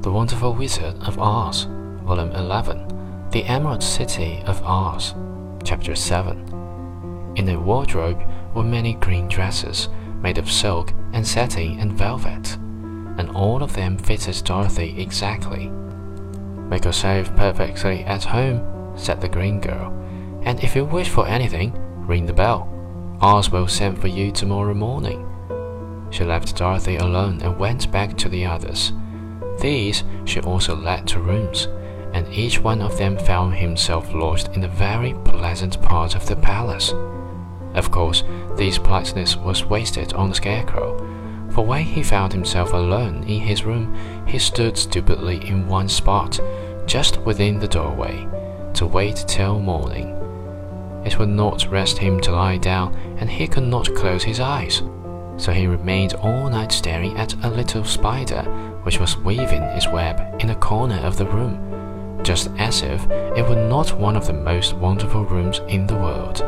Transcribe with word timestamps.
The 0.00 0.12
Wonderful 0.12 0.54
Wizard 0.54 0.94
of 1.00 1.18
Oz, 1.18 1.64
Volume 2.04 2.30
11, 2.30 3.30
The 3.32 3.42
Emerald 3.46 3.82
City 3.82 4.40
of 4.46 4.62
Oz, 4.62 5.16
Chapter 5.64 5.96
7. 5.96 7.34
In 7.34 7.48
a 7.48 7.58
wardrobe 7.58 8.22
were 8.54 8.62
many 8.62 8.94
green 8.94 9.26
dresses 9.26 9.88
made 10.22 10.38
of 10.38 10.48
silk 10.48 10.92
and 11.12 11.26
satin 11.26 11.80
and 11.80 11.92
velvet, 11.92 12.54
and 13.18 13.28
all 13.30 13.60
of 13.60 13.72
them 13.72 13.98
fitted 13.98 14.40
Dorothy 14.44 15.02
exactly. 15.02 15.68
Make 15.68 16.84
yourself 16.84 17.34
perfectly 17.34 18.04
at 18.04 18.22
home, 18.22 18.96
said 18.96 19.20
the 19.20 19.28
green 19.28 19.60
girl, 19.60 19.92
and 20.44 20.62
if 20.62 20.76
you 20.76 20.84
wish 20.84 21.08
for 21.08 21.26
anything, 21.26 21.72
ring 22.06 22.24
the 22.24 22.32
bell. 22.32 22.72
Oz 23.20 23.50
will 23.50 23.66
send 23.66 24.00
for 24.00 24.08
you 24.08 24.30
tomorrow 24.30 24.74
morning. 24.74 25.26
She 26.10 26.22
left 26.22 26.56
Dorothy 26.56 26.98
alone 26.98 27.42
and 27.42 27.58
went 27.58 27.90
back 27.90 28.16
to 28.18 28.28
the 28.28 28.46
others. 28.46 28.92
These 29.60 30.04
she 30.24 30.40
also 30.40 30.76
led 30.76 31.06
to 31.08 31.20
rooms, 31.20 31.68
and 32.12 32.32
each 32.32 32.60
one 32.60 32.80
of 32.80 32.96
them 32.96 33.18
found 33.18 33.54
himself 33.54 34.12
lodged 34.14 34.48
in 34.56 34.64
a 34.64 34.68
very 34.68 35.14
pleasant 35.24 35.80
part 35.82 36.14
of 36.14 36.26
the 36.26 36.36
palace. 36.36 36.92
Of 37.74 37.90
course, 37.90 38.24
this 38.56 38.78
politeness 38.78 39.36
was 39.36 39.64
wasted 39.64 40.12
on 40.14 40.30
the 40.30 40.34
Scarecrow, 40.34 40.96
for 41.50 41.64
when 41.64 41.84
he 41.84 42.02
found 42.02 42.32
himself 42.32 42.72
alone 42.72 43.24
in 43.24 43.40
his 43.40 43.64
room, 43.64 43.94
he 44.26 44.38
stood 44.38 44.76
stupidly 44.76 45.46
in 45.46 45.66
one 45.66 45.88
spot, 45.88 46.38
just 46.86 47.18
within 47.22 47.58
the 47.58 47.68
doorway, 47.68 48.26
to 48.74 48.86
wait 48.86 49.24
till 49.26 49.58
morning. 49.58 50.14
It 51.04 51.18
would 51.18 51.28
not 51.28 51.70
rest 51.70 51.98
him 51.98 52.20
to 52.20 52.32
lie 52.32 52.58
down, 52.58 52.94
and 53.18 53.30
he 53.30 53.46
could 53.46 53.64
not 53.64 53.94
close 53.94 54.22
his 54.22 54.40
eyes. 54.40 54.82
So 55.38 55.52
he 55.52 55.66
remained 55.66 56.14
all 56.14 56.50
night 56.50 56.72
staring 56.72 57.16
at 57.16 57.34
a 57.44 57.48
little 57.48 57.84
spider 57.84 58.42
which 58.82 58.98
was 58.98 59.16
weaving 59.18 59.62
its 59.62 59.88
web 59.88 60.42
in 60.42 60.50
a 60.50 60.56
corner 60.56 60.96
of 60.96 61.16
the 61.16 61.26
room, 61.26 62.20
just 62.22 62.50
as 62.58 62.82
if 62.82 63.08
it 63.08 63.48
were 63.48 63.68
not 63.68 63.98
one 63.98 64.16
of 64.16 64.26
the 64.26 64.32
most 64.32 64.74
wonderful 64.74 65.24
rooms 65.24 65.60
in 65.68 65.86
the 65.86 65.94
world. 65.94 66.42